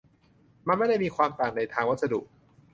[0.67, 2.19] มันไม่ได้มีความต่างในทางวัสดุ